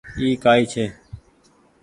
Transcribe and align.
اي 0.19 0.27
ڪآئي 0.43 0.63
ڇي۔ 0.71 0.85